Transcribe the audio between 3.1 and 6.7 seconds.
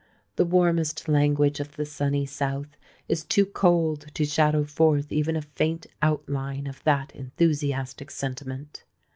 too cold to shadow forth even a faint outline